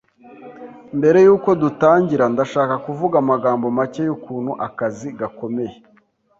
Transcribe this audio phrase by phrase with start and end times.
[0.97, 5.75] Mbere yuko dutangira, ndashaka kuvuga amagambo make yukuntu akazi gakomeye.